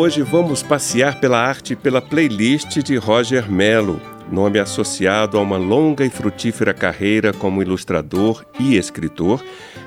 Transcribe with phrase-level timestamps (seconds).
[0.00, 4.00] Hoje vamos passear pela arte pela playlist de Roger Mello,
[4.32, 9.44] nome associado a uma longa e frutífera carreira como ilustrador e escritor,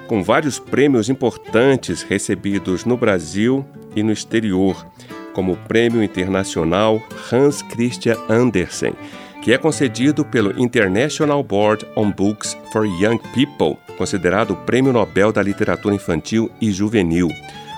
[0.08, 4.86] com vários prêmios importantes recebidos no Brasil e no exterior,
[5.34, 8.94] como o Prêmio Internacional Hans Christian Andersen,
[9.42, 15.32] que é concedido pelo International Board on Books for Young People, considerado o Prêmio Nobel
[15.32, 17.30] da Literatura Infantil e Juvenil.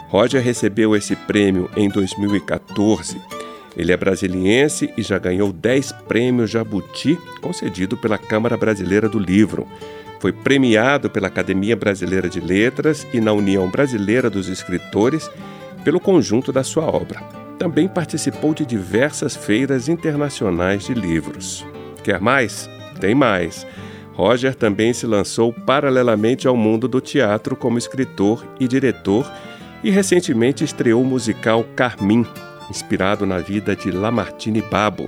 [0.08, 3.20] Roger recebeu esse prêmio em 2014.
[3.76, 9.68] Ele é brasiliense e já ganhou 10 prêmios Jabuti, concedido pela Câmara Brasileira do Livro.
[10.20, 15.30] Foi premiado pela Academia Brasileira de Letras e na União Brasileira dos Escritores
[15.84, 17.22] pelo conjunto da sua obra.
[17.60, 21.66] Também participou de diversas feiras internacionais de livros.
[22.04, 22.70] Quer mais?
[23.00, 23.68] Tem mais.
[24.14, 29.30] Roger também se lançou paralelamente ao mundo do teatro como escritor e diretor
[29.86, 32.26] e recentemente estreou o musical Carmim,
[32.72, 35.08] inspirado na vida de Lamartine Babo,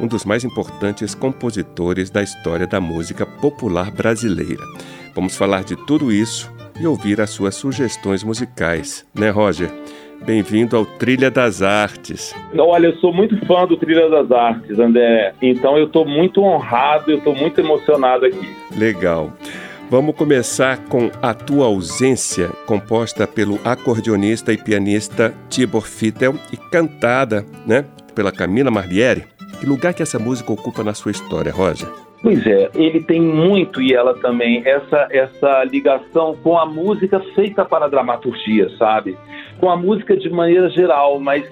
[0.00, 4.62] um dos mais importantes compositores da história da música popular brasileira.
[5.12, 6.48] Vamos falar de tudo isso
[6.80, 9.68] e ouvir as suas sugestões musicais, né, Roger?
[10.24, 12.32] Bem-vindo ao Trilha das Artes.
[12.56, 15.34] Olha, eu sou muito fã do Trilha das Artes, André.
[15.42, 18.48] Então eu estou muito honrado, eu estou muito emocionado aqui.
[18.78, 19.32] Legal.
[19.92, 27.44] Vamos começar com A Tua Ausência, composta pelo acordeonista e pianista Tibor Fittel e cantada
[27.66, 29.24] né, pela Camila Marliere.
[29.60, 31.86] Que lugar que essa música ocupa na sua história, Roger?
[32.22, 37.62] Pois é, ele tem muito e ela também essa essa ligação com a música feita
[37.62, 39.14] para a dramaturgia, sabe?
[39.60, 41.44] Com a música de maneira geral, mas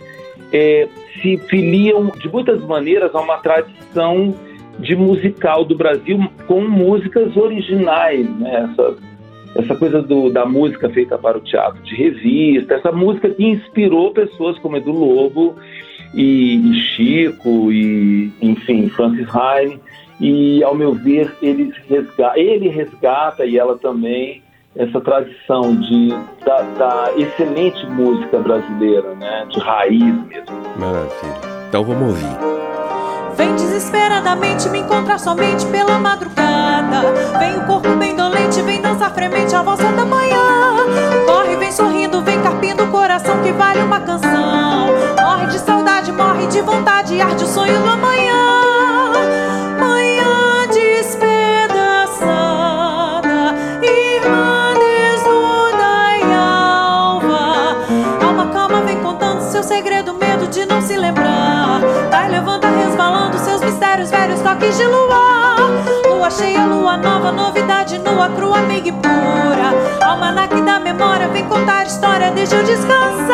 [0.51, 0.89] é,
[1.21, 4.35] se filiam de muitas maneiras a uma tradição
[4.79, 8.71] de musical do Brasil com músicas originais, né?
[8.71, 8.97] Essa,
[9.57, 14.13] essa coisa do, da música feita para o teatro de revista, essa música que inspirou
[14.13, 15.57] pessoas como Edu Lobo
[16.15, 19.81] e, e Chico e, enfim, Francis Heine.
[20.21, 24.43] E, ao meu ver, ele resgata, ele resgata e ela também
[24.77, 26.11] essa tradição de,
[26.45, 29.47] da, da excelente música brasileira, né?
[29.49, 30.47] De raiz mesmo.
[30.79, 31.41] Maravilha.
[31.69, 32.70] Então vamos ouvir.
[33.37, 37.13] Vem desesperadamente me encontrar somente pela madrugada.
[37.39, 40.77] Vem o corpo bem dolente, vem dançar fremente a voz da manhã.
[41.27, 44.89] Corre, vem sorrindo, vem carpindo o coração que vale uma canção.
[45.21, 48.70] Morre de saudade, morre de vontade, arde o sonho do amanhã.
[64.43, 65.57] Toques de luar.
[66.09, 69.75] Lua cheia, lua nova, novidade nua, crua, amiga e pura.
[70.03, 73.31] Almanac da memória, vem contar história, deixa eu descansar.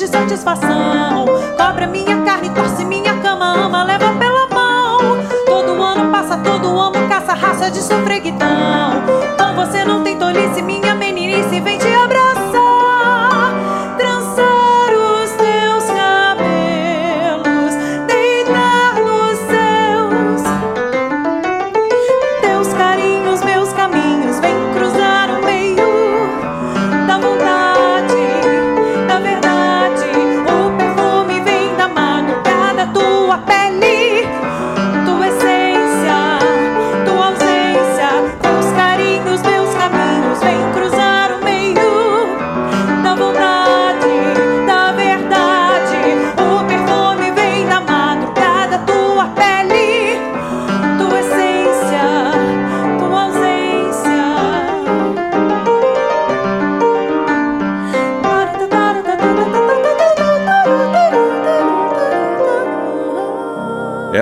[0.00, 1.26] De satisfação.
[1.58, 5.18] Cobra minha carne, torce minha cama, ama, leva pela mão.
[5.44, 9.02] Todo ano passa, todo ano caça raça de sofreguidão.
[9.36, 10.29] Com você não tem tolice,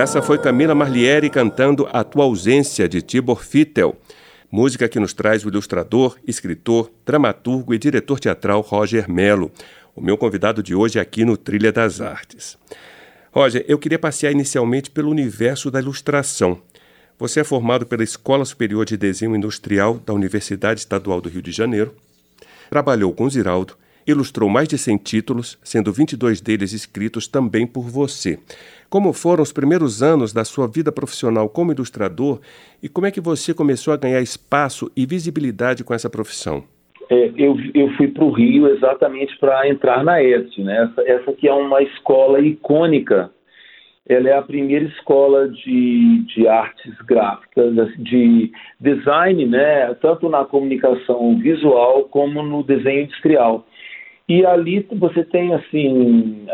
[0.09, 3.95] Essa foi Camila Marliere cantando A Tua Ausência, de Tibor Fittel.
[4.51, 9.51] Música que nos traz o ilustrador, escritor, dramaturgo e diretor teatral Roger Melo,
[9.95, 12.57] o meu convidado de hoje aqui no Trilha das Artes.
[13.31, 16.59] Roger, eu queria passear inicialmente pelo universo da ilustração.
[17.19, 21.51] Você é formado pela Escola Superior de Desenho Industrial da Universidade Estadual do Rio de
[21.51, 21.93] Janeiro,
[22.67, 28.39] trabalhou com Ziraldo, ilustrou mais de 100 títulos, sendo 22 deles escritos também por você.
[28.89, 32.39] Como foram os primeiros anos da sua vida profissional como ilustrador
[32.81, 36.63] e como é que você começou a ganhar espaço e visibilidade com essa profissão?
[37.09, 40.83] É, eu, eu fui para o Rio exatamente para entrar na EST, né?
[40.83, 43.31] Essa, essa que é uma escola icônica.
[44.07, 49.93] Ela é a primeira escola de, de artes gráficas, de design, né?
[50.01, 53.65] Tanto na comunicação visual como no desenho industrial.
[54.29, 56.45] E ali você tem assim,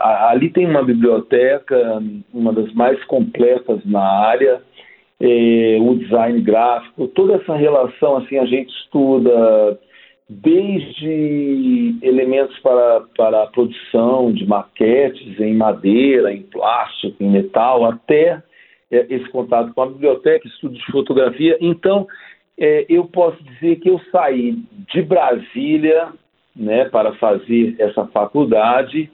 [0.00, 2.02] ali tem uma biblioteca,
[2.34, 4.60] uma das mais completas na área,
[5.20, 9.78] é, o design gráfico, toda essa relação assim a gente estuda
[10.28, 18.42] desde elementos para, para a produção de maquetes em madeira, em plástico, em metal, até
[18.90, 21.56] é, esse contato com a biblioteca, estudo de fotografia.
[21.60, 22.08] Então,
[22.58, 24.56] é, eu posso dizer que eu saí
[24.92, 26.12] de Brasília
[26.60, 29.10] né, para fazer essa faculdade,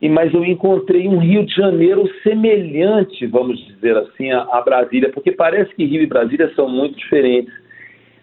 [0.00, 5.10] e mas eu encontrei um Rio de Janeiro semelhante, vamos dizer assim, a, a Brasília,
[5.10, 7.52] porque parece que Rio e Brasília são muito diferentes.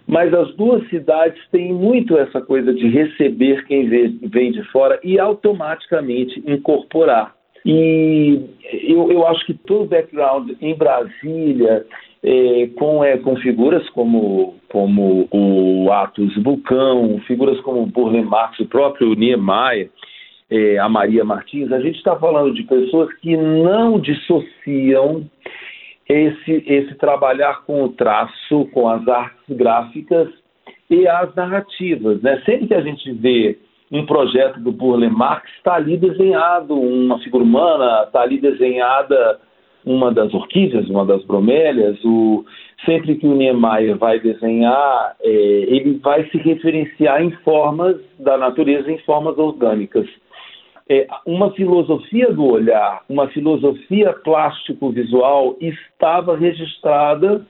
[0.07, 5.19] Mas as duas cidades têm muito essa coisa de receber quem vem de fora e
[5.19, 7.33] automaticamente incorporar.
[7.66, 8.39] E
[8.88, 11.83] eu, eu acho que todo o background em Brasília,
[12.24, 18.60] é, com, é, com figuras como, como o Atos Vulcão, figuras como o Burle Marx,
[18.60, 19.90] o próprio Niemeyer,
[20.50, 25.26] é, a Maria Martins, a gente está falando de pessoas que não dissociam
[26.08, 30.30] esse, esse trabalhar com o traço, com as artes gráficas
[30.90, 32.22] e as narrativas.
[32.22, 32.42] Né?
[32.46, 33.58] Sempre que a gente vê
[33.92, 39.40] um projeto do Burle Marx, está ali desenhado uma figura humana, está ali desenhada
[39.86, 41.98] uma das orquídeas, uma das bromélias.
[42.04, 42.44] O,
[42.86, 48.92] sempre que o Niemeyer vai desenhar, é, ele vai se referenciar em formas da natureza,
[48.92, 50.08] em formas orgânicas
[50.90, 57.46] é, uma filosofia do olhar, uma filosofia plástico-visual estava registrada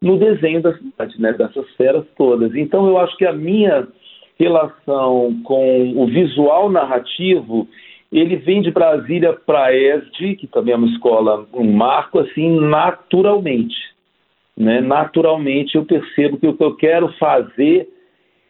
[0.00, 2.54] no desenho da cidade, né, dessas feras todas.
[2.54, 3.86] Então, eu acho que a minha
[4.38, 7.68] relação com o visual narrativo,
[8.10, 12.58] ele vem de Brasília para a ESD, que também é uma escola, um marco, assim,
[12.60, 13.76] naturalmente.
[14.56, 14.80] Né?
[14.80, 17.88] Naturalmente, eu percebo que o que eu quero fazer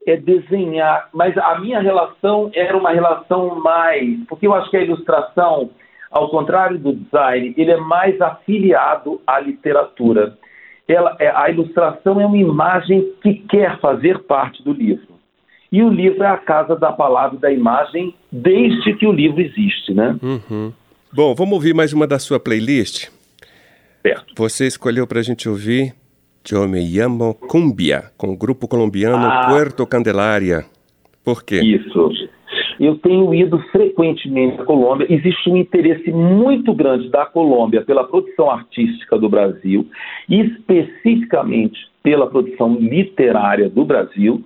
[0.07, 4.83] é desenhar, mas a minha relação era uma relação mais, porque eu acho que a
[4.83, 5.71] ilustração,
[6.11, 10.39] ao contrário do design, ele é mais afiliado à literatura.
[10.87, 15.18] Ela, é, a ilustração é uma imagem que quer fazer parte do livro.
[15.71, 19.41] E o livro é a casa da palavra e da imagem desde que o livro
[19.41, 20.17] existe, né?
[20.23, 20.73] Uhum.
[21.13, 23.09] Bom, vamos ouvir mais uma da sua playlist?
[24.03, 24.35] Certo.
[24.37, 25.95] Você escolheu para a gente ouvir
[26.51, 30.65] Eu Me Llamo Cumbia, com o grupo colombiano ah, Puerto Candelária.
[31.23, 31.61] Por quê?
[31.61, 32.11] Isso.
[32.81, 35.07] Eu tenho ido frequentemente à Colômbia.
[35.11, 39.87] Existe um interesse muito grande da Colômbia pela produção artística do Brasil,
[40.29, 44.45] especificamente pela produção literária do Brasil.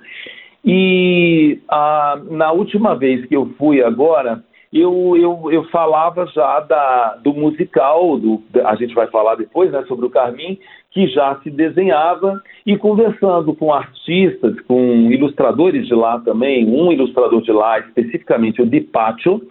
[0.65, 4.43] E ah, na última vez que eu fui agora,
[4.73, 9.85] eu, eu, eu falava já da, do musical, do, a gente vai falar depois né,
[9.87, 10.59] sobre o Carmim,
[10.91, 17.43] que já se desenhava, e conversando com artistas, com ilustradores de lá também, um ilustrador
[17.43, 19.43] de lá, especificamente o Dipacho,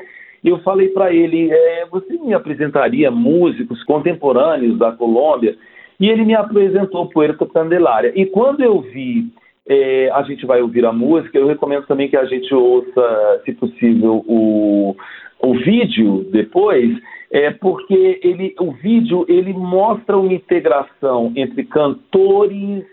[0.44, 5.56] eu falei para ele: é, você me apresentaria músicos contemporâneos da Colômbia?
[6.00, 8.12] E ele me apresentou Puerto Candelária.
[8.16, 9.32] E quando eu vi,
[9.68, 13.54] é, a gente vai ouvir a música, eu recomendo também que a gente ouça, se
[13.54, 14.96] possível, o,
[15.40, 16.98] o vídeo depois
[17.32, 22.84] é porque ele, o vídeo ele mostra uma integração entre cantores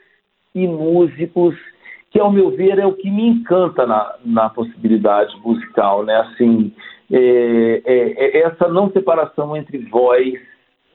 [0.54, 1.56] e músicos
[2.10, 6.16] que ao meu ver é o que me encanta na, na possibilidade musical, né?
[6.16, 6.72] Assim,
[7.10, 10.34] é, é, é essa não separação entre voz,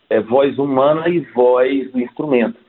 [0.09, 2.62] é, voz humana e voz do instrumento.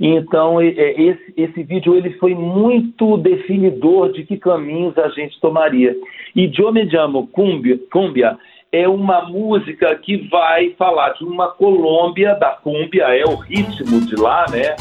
[0.00, 5.94] Então, é, esse, esse vídeo ele foi muito definidor de que caminhos a gente tomaria.
[6.36, 8.38] E Eu Me Llamo Cumbia, Cumbia
[8.70, 14.14] é uma música que vai falar de uma Colômbia da cúmbia, é o ritmo de
[14.14, 14.76] lá, né?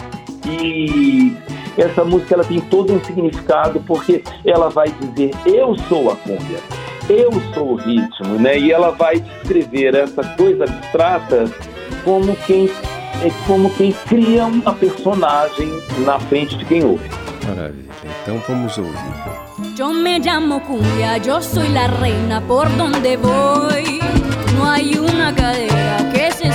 [0.46, 1.34] E
[1.78, 6.60] essa música ela tem todo um significado porque ela vai dizer eu sou a cúmbia,
[7.10, 8.60] eu sou o ritmo, né?
[8.60, 11.46] E ela vai descrever essa coisa abstrata
[12.04, 12.68] como quem
[13.24, 15.70] é como quem cria uma personagem
[16.06, 17.10] na frente de quem ouve.
[17.48, 17.88] Maravilha.
[18.22, 18.94] Então vamos ouvir.
[19.76, 24.00] Yo me llamo cumbia, yo soy la reina por donde voy.
[24.56, 26.50] No hay una cadera que se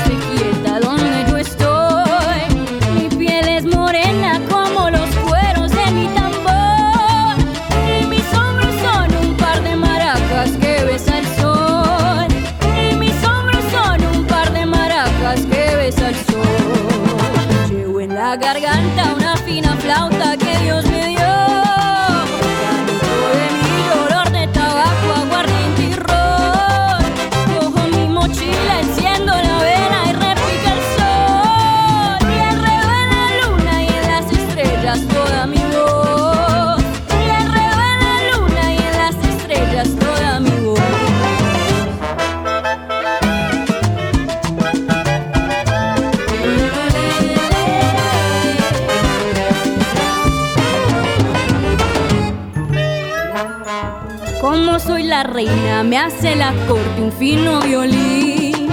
[55.32, 58.68] reina, me hace la corte un fino violín.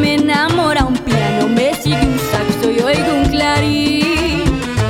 [0.00, 4.44] Me enamora un piano, me sigue un saxo y oigo un clarín.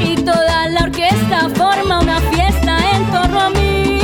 [0.05, 4.01] Y toda la orquesta forma una fiesta en torno a mí.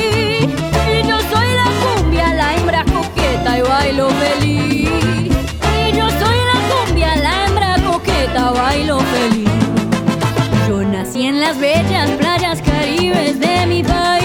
[0.91, 4.89] Y yo soy la cumbia, la hembra coqueta y bailo feliz.
[4.89, 9.51] Y yo soy la cumbia, la hembra coqueta, bailo feliz.
[10.69, 14.22] Yo nací en las bellas playas caribes de mi país.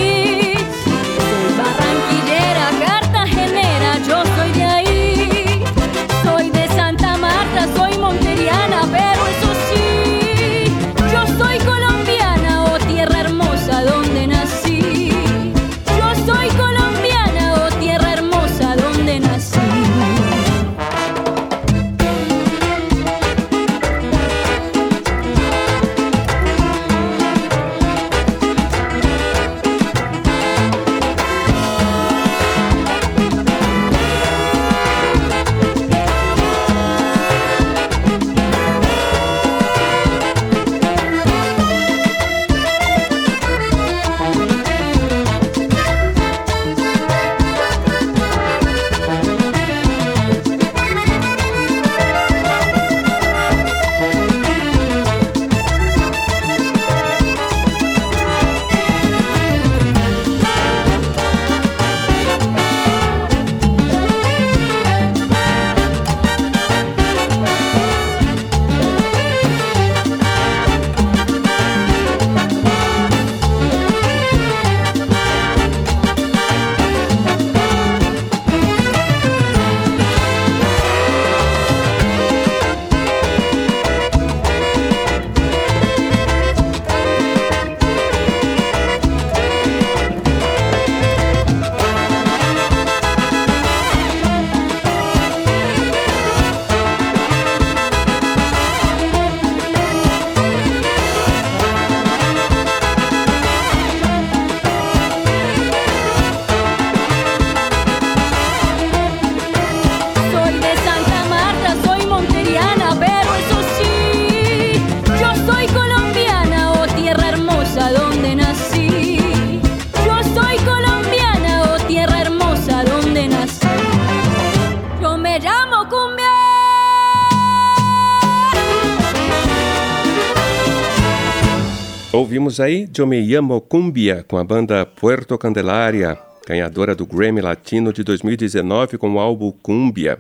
[132.18, 137.94] Ouvimos aí Eu Me Llamo Cumbia com a banda Puerto Candelaria, ganhadora do Grammy Latino
[137.94, 140.18] de 2019 com o álbum Cumbia.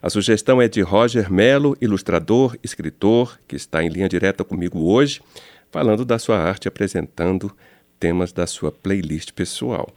[0.00, 5.20] A sugestão é de Roger Melo, ilustrador, escritor, que está em linha direta comigo hoje,
[5.68, 7.50] falando da sua arte, apresentando
[7.98, 9.88] temas da sua playlist pessoal.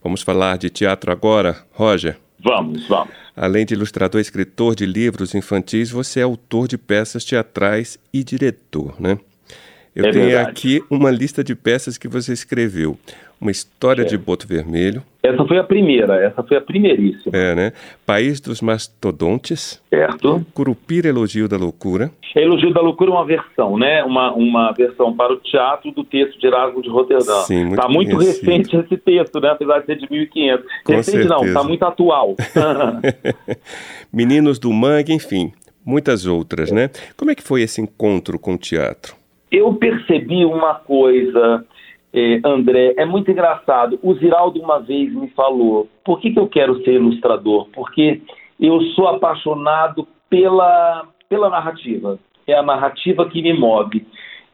[0.00, 2.16] Vamos falar de teatro agora, Roger.
[2.38, 3.12] Vamos, vamos.
[3.34, 8.22] Além de ilustrador e escritor de livros infantis, você é autor de peças teatrais e
[8.22, 9.18] diretor, né?
[9.94, 10.50] Eu É tenho verdade.
[10.50, 12.98] aqui uma lista de peças que você escreveu.
[13.40, 17.72] Uma história de Boto Vermelho, Essa foi a primeira, essa foi a primeiríssima, é, né?
[18.06, 20.46] País dos Mastodontes, certo?
[20.54, 24.02] Curupira Elogio da Loucura, Elogio da Loucura é uma versão, né?
[24.02, 27.42] Uma, uma versão para o teatro do texto de Erasmo de Roterdã.
[27.42, 29.50] Sim, muito tá muito recente esse texto, né?
[29.50, 30.66] Apesar de ser de 1500.
[30.84, 31.60] Com recente não, certeza.
[31.60, 32.34] tá muito atual.
[34.12, 35.52] Meninos do Mangue, enfim,
[35.84, 36.90] muitas outras, né?
[37.16, 39.14] Como é que foi esse encontro com o teatro?
[39.54, 41.64] Eu percebi uma coisa,
[42.12, 44.00] eh, André, é muito engraçado.
[44.02, 47.68] O Ziraldo uma vez me falou: por que, que eu quero ser ilustrador?
[47.72, 48.20] Porque
[48.58, 52.18] eu sou apaixonado pela, pela narrativa.
[52.48, 54.04] É a narrativa que me move.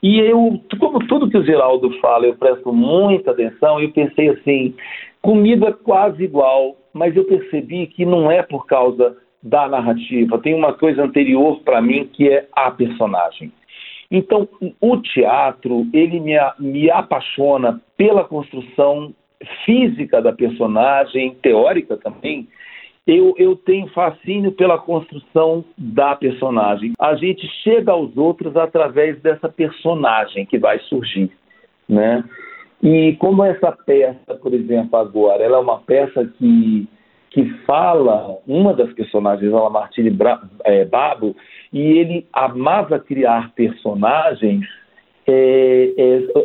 [0.02, 4.74] E eu, como tudo que o Geraldo fala, eu presto muita atenção, eu pensei assim,
[5.22, 10.54] comigo é quase igual, mas eu percebi que não é por causa da narrativa, tem
[10.54, 13.50] uma coisa anterior para mim que é a personagem.
[14.10, 14.48] Então,
[14.80, 19.14] o teatro, ele me, me apaixona pela construção
[19.64, 22.48] física da personagem, teórica também,
[23.06, 26.92] eu, eu tenho fascínio pela construção da personagem.
[26.98, 31.30] A gente chega aos outros através dessa personagem que vai surgir,
[31.88, 32.22] né?
[32.82, 36.88] E como essa peça, por exemplo, agora, ela é uma peça que,
[37.30, 40.16] que fala, uma das personagens, ela Martini
[40.64, 41.36] é, Babo,
[41.72, 44.66] e ele amava criar personagens
[45.26, 45.92] é,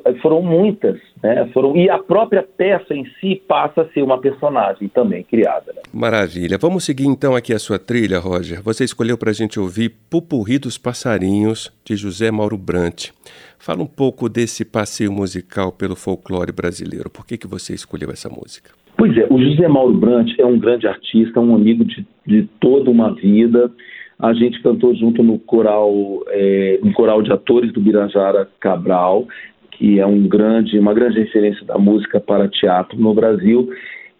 [0.06, 1.50] é, foram muitas, né?
[1.54, 5.74] Foram, e a própria peça em si passa a ser uma personagem também criada.
[5.74, 5.82] Né?
[5.92, 6.58] Maravilha.
[6.60, 8.62] Vamos seguir então aqui a sua trilha, Roger.
[8.62, 13.10] Você escolheu para a gente ouvir Pupurri dos Passarinhos, de José Mauro Brant.
[13.58, 17.10] Fala um pouco desse passeio musical pelo folclore brasileiro.
[17.10, 18.85] Por que, que você escolheu essa música?
[19.06, 22.90] Pois é, o José Mauro Brant é um grande artista, um amigo de, de toda
[22.90, 23.72] uma vida.
[24.18, 29.28] A gente cantou junto no coral, é, um coral de atores do Birajara Cabral,
[29.74, 33.70] que é um grande, uma grande referência da música para teatro no Brasil.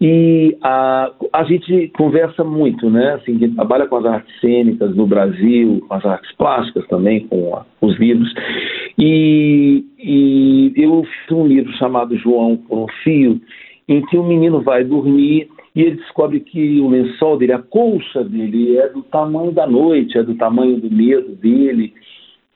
[0.00, 3.14] E a, a gente conversa muito, né?
[3.14, 7.66] Assim, trabalha com as artes cênicas no Brasil, com as artes plásticas também, com a,
[7.80, 8.32] os livros.
[8.96, 13.40] E, e eu fiz um livro chamado João com Fio,
[13.88, 18.24] em que o menino vai dormir e ele descobre que o lençol dele, a colcha
[18.24, 21.92] dele, é do tamanho da noite, é do tamanho do medo dele.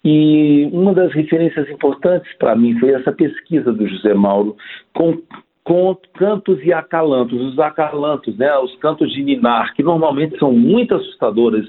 [0.03, 4.57] E uma das referências importantes para mim foi essa pesquisa do José Mauro
[4.95, 5.19] com,
[5.63, 7.39] com cantos e acalantos.
[7.39, 11.69] Os acalantos, né, os cantos de ninar, que normalmente são muito assustadores.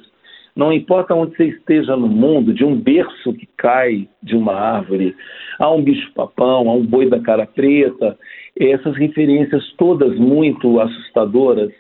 [0.56, 5.16] Não importa onde você esteja no mundo, de um berço que cai de uma árvore,
[5.60, 8.18] a um bicho-papão, a um boi da cara preta,
[8.60, 11.72] essas referências todas muito assustadoras,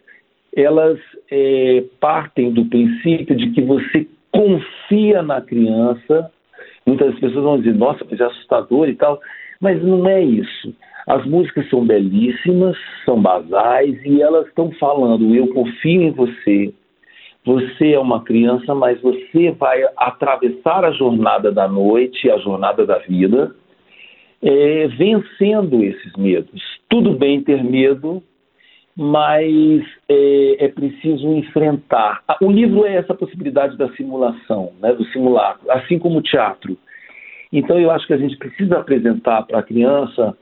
[0.55, 6.31] elas é, partem do princípio de que você confia na criança.
[6.85, 9.19] Muitas pessoas vão dizer, nossa, mas é assustador e tal,
[9.59, 10.73] mas não é isso.
[11.07, 16.73] As músicas são belíssimas, são basais e elas estão falando: eu confio em você.
[17.43, 22.99] Você é uma criança, mas você vai atravessar a jornada da noite, a jornada da
[22.99, 23.55] vida,
[24.41, 26.61] é, vencendo esses medos.
[26.89, 28.23] Tudo bem ter medo,
[28.95, 32.23] mas é, é, preciso enfrentar.
[32.41, 36.77] O livro é essa possibilidade da simulação, né, do simulacro, assim como o teatro.
[37.51, 40.35] Então eu acho que a gente precisa apresentar para a criança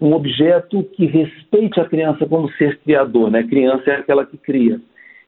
[0.00, 3.42] um objeto que respeite a criança como ser criador, né?
[3.42, 4.80] Criança é aquela que cria.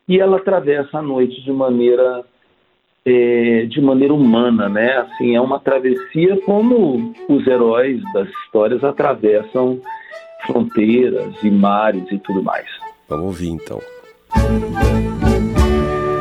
[0.08, 2.24] E ela atravessa a noite de maneira
[3.04, 4.98] é, de maneira humana, né?
[4.98, 9.80] Assim, é uma travessia como os heróis das histórias atravessam
[10.46, 12.66] fronteiras e mares e tudo mais.
[13.08, 13.80] Vamos ouvir então.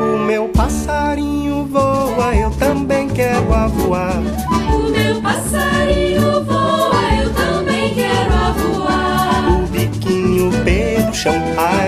[0.00, 4.18] O meu passarinho voa, eu também quero voar.
[4.74, 9.62] O meu passarinho voa, eu também quero voar.
[9.62, 11.81] O biquinho pelo chão, as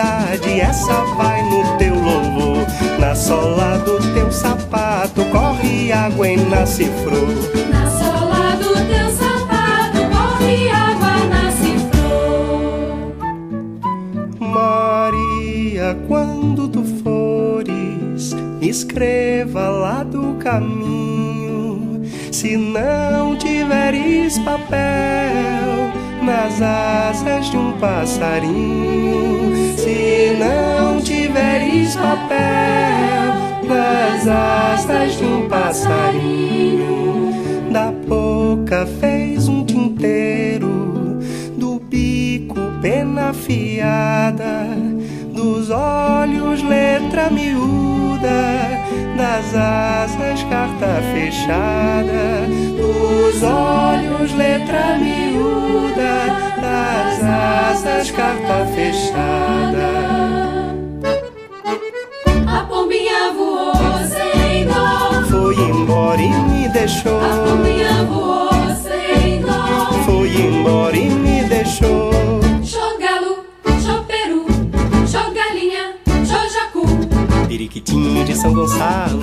[0.00, 2.66] essa vai no teu louvor.
[2.98, 7.28] Na sola do teu sapato corre água e nasce flor.
[7.70, 13.16] Na sola do teu sapato corre água, nasce flor.
[14.40, 22.02] Maria, quando tu fores, escreva lá do caminho.
[22.30, 24.78] Se não tiveres papel
[26.22, 29.47] nas asas de um passarinho,
[30.38, 37.32] não tiveres papel nas asas de um passarinho,
[37.72, 41.18] da boca fez um tinteiro,
[41.56, 44.68] do bico pena afiada,
[45.68, 48.80] dos olhos letra miúda,
[49.16, 56.26] das asas carta fechada, dos olhos letra miúda,
[56.62, 59.88] das asas carta fechada.
[62.46, 63.74] A pombinha voou
[64.06, 65.22] sem dó.
[65.28, 67.20] Foi embora e me deixou.
[67.20, 68.47] A pombinha voou
[78.28, 79.20] de São Gonçalo,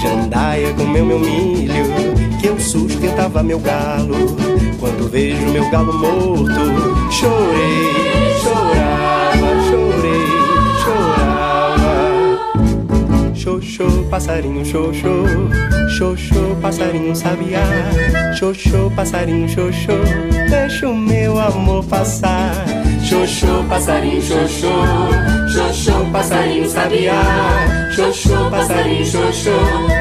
[0.00, 1.84] jandaia comeu meu milho,
[2.40, 4.14] que eu sustentava meu galo.
[4.78, 7.10] quando vejo meu galo morto.
[7.10, 10.28] Chorei, chorava, chorei,
[10.84, 11.98] chorava.
[13.34, 15.24] Xoxô, passarinho, xoxô,
[15.88, 17.66] xoxô, passarinho sabiá.
[18.38, 19.98] Xoxô, passarinho, xoxô,
[20.48, 22.77] deixa o meu amor passar.
[23.08, 24.68] Xoxô, passarinho, xoxô,
[25.48, 27.22] xoxô, passarinho sabiá.
[27.96, 29.50] Xoxô, passarinho, xoxô,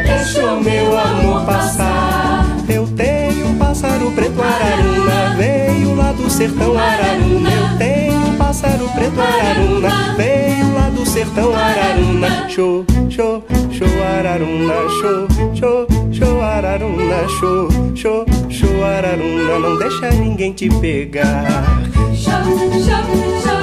[0.04, 2.46] deixa o meu amor passar.
[2.68, 7.50] Eu tenho um pássaro preto araruna, veio lá do sertão araruna.
[7.50, 8.17] Eu tenho
[8.48, 12.48] pássaro preto araruna, veio lá do sertão araruna.
[12.48, 13.86] Xô, xô, xô
[14.18, 21.82] araruna, xô, xô, xô araruna, xô, xô, xô araruna, não deixa ninguém te pegar.
[22.16, 22.32] Show,
[22.72, 23.57] show, show,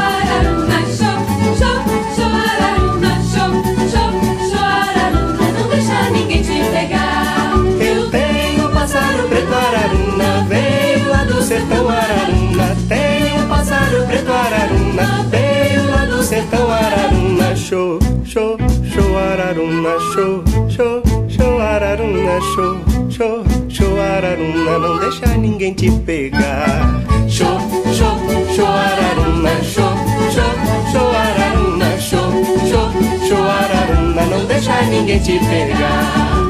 [15.03, 17.57] araruna, lá do sertão araruna.
[17.57, 18.57] Show, show,
[18.93, 22.81] show araruna, show, show, show araruna, show,
[23.11, 27.03] show, show araruna, não deixa ninguém te pegar.
[27.29, 27.59] Show,
[27.93, 28.17] show,
[28.55, 29.95] show araruna, show,
[30.31, 32.31] show, show araruna, show,
[32.69, 36.44] show, show araruna, não deixa ninguém te pegar.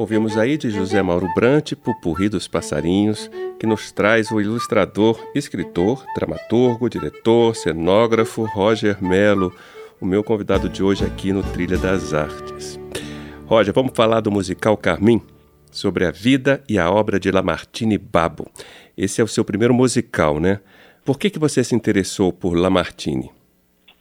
[0.00, 6.02] Ouvimos aí de José Mauro Brant, Pupurri dos Passarinhos, que nos traz o ilustrador, escritor,
[6.14, 9.52] dramaturgo, diretor, cenógrafo Roger Melo,
[10.00, 12.80] o meu convidado de hoje aqui no Trilha das Artes.
[13.44, 15.20] Roger, vamos falar do musical Carmim,
[15.70, 18.46] sobre a vida e a obra de Lamartine Babo.
[18.96, 20.60] Esse é o seu primeiro musical, né?
[21.04, 23.30] Por que, que você se interessou por Lamartine?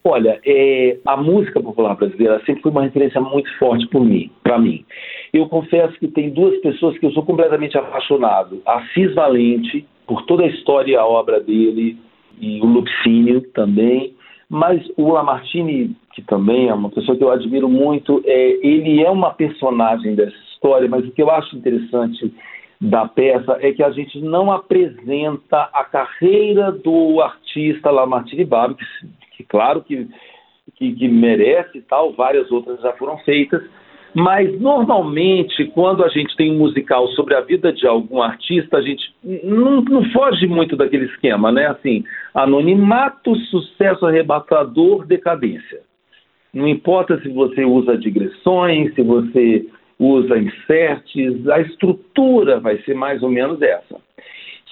[0.02, 4.58] Olha, é, a música popular brasileira sempre foi uma referência muito forte por mim, para
[4.58, 4.86] mim.
[5.34, 8.62] Eu confesso que tem duas pessoas que eu sou completamente apaixonado.
[8.66, 11.98] Assis Valente, por toda a história e a obra dele,
[12.40, 14.16] e o Lupicínio também.
[14.50, 19.10] Mas o Lamartine, que também é uma pessoa que eu admiro muito, é, ele é
[19.10, 22.34] uma personagem dessa história, mas o que eu acho interessante
[22.82, 28.86] da peça é que a gente não apresenta a carreira do artista Lamartine Babo, que,
[29.38, 30.08] que claro que,
[30.76, 33.62] que, que merece e tal, várias outras já foram feitas,
[34.14, 38.82] mas normalmente quando a gente tem um musical sobre a vida de algum artista, a
[38.82, 41.68] gente não, não foge muito daquele esquema, né?
[41.68, 45.82] Assim, anonimato, sucesso arrebatador, decadência.
[46.54, 49.68] Não importa se você usa digressões, se você
[50.00, 53.98] usa inserts, a estrutura vai ser mais ou menos essa.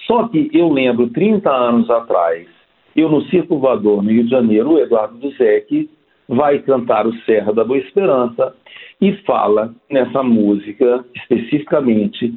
[0.06, 2.48] Só que eu lembro, 30 anos atrás,
[2.96, 5.88] eu no Circo Voador, no Rio de Janeiro, o Eduardo Duzek
[6.28, 8.54] vai cantar o Serra da Boa Esperança
[9.00, 12.34] e fala nessa música, especificamente,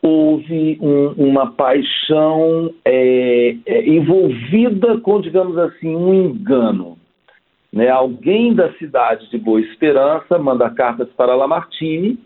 [0.00, 6.96] houve um, uma paixão é, é, envolvida com, digamos assim, um engano.
[7.72, 7.88] Né?
[7.88, 12.18] Alguém da cidade de Boa Esperança manda cartas para Lamartine,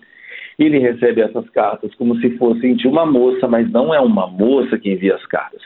[0.58, 4.78] ele recebe essas cartas como se fossem de uma moça, mas não é uma moça
[4.78, 5.62] que envia as cartas.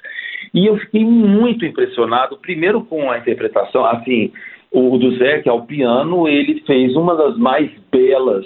[0.55, 4.31] E eu fiquei muito impressionado, primeiro com a interpretação, assim,
[4.75, 8.45] o do Zé, que é o piano, ele fez uma das mais belas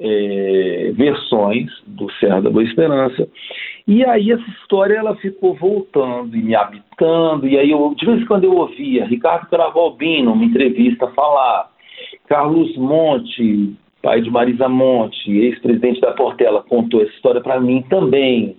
[0.00, 3.28] é, versões do Serra da Boa Esperança.
[3.86, 8.22] E aí essa história ela ficou voltando e me habitando, e aí eu, de vez
[8.22, 11.70] em quando eu ouvia Ricardo Caravalbino, uma entrevista, falar,
[12.26, 18.56] Carlos Monte, pai de Marisa Monte, ex-presidente da Portela, contou essa história para mim também.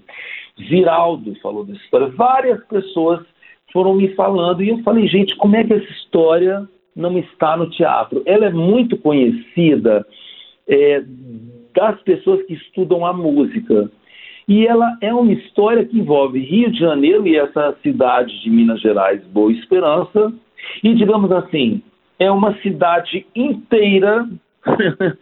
[0.70, 2.08] Ziraldo falou dessa história.
[2.10, 3.22] Várias pessoas
[3.72, 7.70] foram me falando e eu falei, gente, como é que essa história não está no
[7.70, 8.22] teatro?
[8.26, 10.06] Ela é muito conhecida
[10.68, 11.04] é,
[11.76, 13.90] das pessoas que estudam a música.
[14.48, 18.82] E ela é uma história que envolve Rio de Janeiro e essa cidade de Minas
[18.82, 20.34] Gerais, Boa Esperança.
[20.84, 21.82] E, digamos assim,
[22.20, 24.28] é uma cidade inteira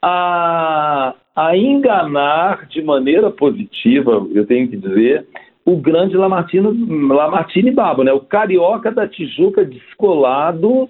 [0.00, 5.26] a, a enganar de maneira positiva, eu tenho que dizer,
[5.64, 8.12] o grande Lamartine, Babo, né?
[8.12, 10.88] O carioca da Tijuca descolado,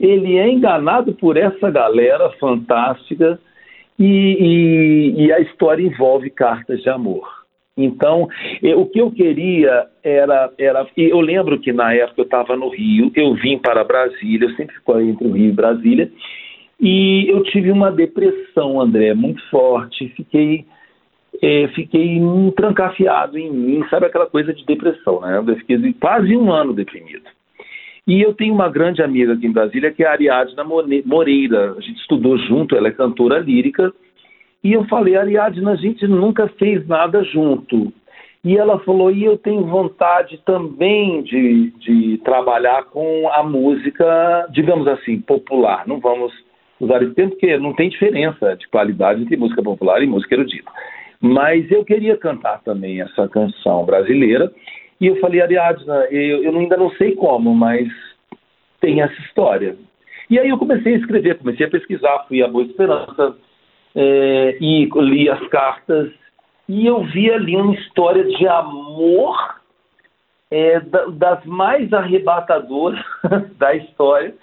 [0.00, 3.38] ele é enganado por essa galera fantástica
[3.98, 7.28] e, e, e a história envolve cartas de amor.
[7.76, 8.26] Então,
[8.62, 10.86] eu, o que eu queria era, era.
[10.96, 14.74] Eu lembro que na época eu estava no Rio, eu vim para Brasília, eu sempre
[14.74, 16.10] fico entre o Rio e Brasília,
[16.80, 20.08] e eu tive uma depressão, André, muito forte.
[20.16, 20.64] Fiquei,
[21.42, 22.20] é, fiquei
[22.56, 25.38] trancafiado em mim, sabe aquela coisa de depressão, né?
[25.38, 27.24] Eu fiquei quase um ano deprimido.
[28.06, 30.64] E eu tenho uma grande amiga aqui em Brasília, que é a Ariadna
[31.04, 31.74] Moreira.
[31.76, 33.92] A gente estudou junto, ela é cantora lírica.
[34.62, 37.92] E eu falei, Ariadna, a gente nunca fez nada junto.
[38.42, 44.88] E ela falou: e eu tenho vontade também de, de trabalhar com a música, digamos
[44.88, 45.86] assim, popular.
[45.86, 46.32] Não vamos
[46.80, 50.70] usar esse termo, porque não tem diferença de qualidade entre música popular e música erudita.
[51.20, 54.50] Mas eu queria cantar também essa canção brasileira.
[55.00, 57.88] E eu falei, Ariadna, eu, eu ainda não sei como, mas
[58.80, 59.76] tem essa história.
[60.28, 63.36] E aí eu comecei a escrever, comecei a pesquisar, fui a Boa Esperança
[63.94, 66.12] é, e li as cartas
[66.70, 69.36] e eu vi ali uma história de amor
[70.52, 73.04] é, das mais arrebatadoras
[73.58, 74.36] da história.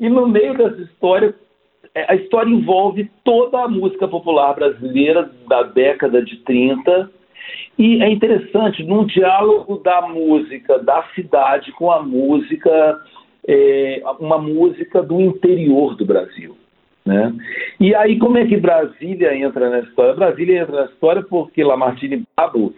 [0.00, 1.34] E no meio dessa história,
[1.94, 7.10] é, a história envolve toda a música popular brasileira da década de 30.
[7.78, 13.00] E é interessante, num diálogo da música da cidade com a música,
[13.46, 16.56] é, uma música do interior do Brasil.
[17.04, 17.32] Né?
[17.78, 20.14] E aí, como é que Brasília entra na história?
[20.14, 22.74] Brasília entra na história porque Lamartine Pablo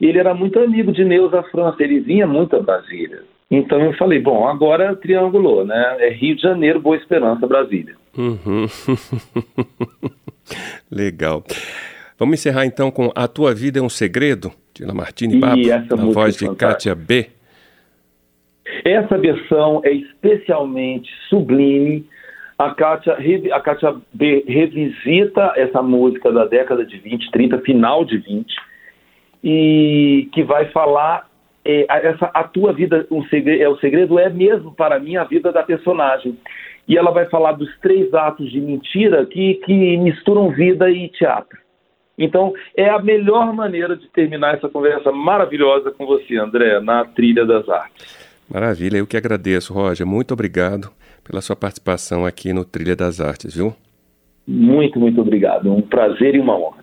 [0.00, 3.22] ele era muito amigo de Neuza França, ele vinha muito a Brasília.
[3.48, 5.96] Então eu falei, bom, agora triangulou, né?
[6.00, 7.94] É Rio de Janeiro, Boa Esperança, Brasília.
[8.16, 8.66] Uhum.
[10.90, 11.44] Legal.
[12.22, 16.36] Vamos encerrar então com A Tua Vida é um Segredo, de Lamartine Pablo, na voz
[16.36, 17.28] de Kátia B.
[18.84, 22.06] Essa versão é especialmente sublime,
[22.56, 23.16] a Kátia,
[23.52, 28.54] a Kátia B revisita essa música da década de 20, 30, final de 20,
[29.42, 31.28] e que vai falar
[31.64, 35.24] é, essa a tua vida um segredo, é o segredo é mesmo para mim a
[35.24, 36.38] vida da personagem.
[36.86, 41.60] E ela vai falar dos três atos de mentira que, que misturam vida e teatro
[42.18, 47.44] então é a melhor maneira de terminar essa conversa maravilhosa com você André na trilha
[47.44, 48.16] das artes
[48.48, 50.90] maravilha eu que agradeço Roger muito obrigado
[51.24, 53.74] pela sua participação aqui no Trilha das Artes, viu?
[54.46, 55.72] Muito, muito obrigado.
[55.72, 56.82] Um prazer e uma honra.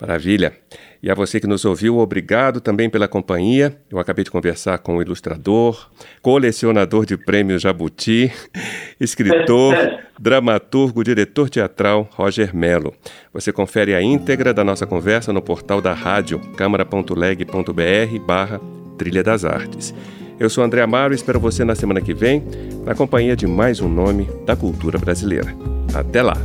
[0.00, 0.52] Maravilha.
[1.02, 3.76] E a você que nos ouviu, obrigado também pela companhia.
[3.90, 5.90] Eu acabei de conversar com o ilustrador,
[6.22, 8.30] colecionador de prêmios Jabuti,
[9.00, 9.74] escritor,
[10.16, 12.94] dramaturgo, diretor teatral Roger Melo.
[13.32, 18.60] Você confere a íntegra da nossa conversa no portal da rádio câmara.leg.br barra
[18.96, 19.92] Trilha das Artes.
[20.38, 22.44] Eu sou André Amaro e espero você na semana que vem,
[22.84, 25.52] na companhia de mais um nome da cultura brasileira.
[25.94, 26.36] Até lá!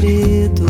[0.00, 0.69] Segredo,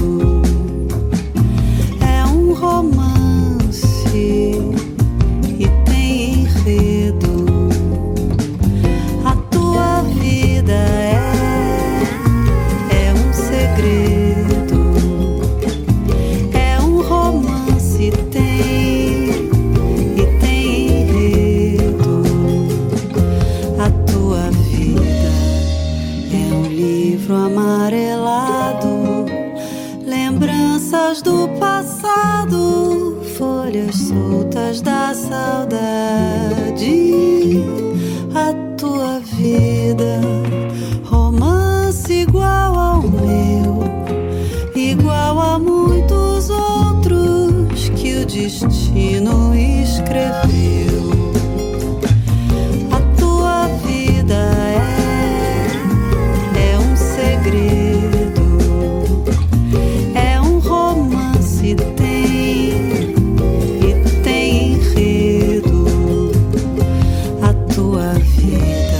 [68.50, 68.99] 你的。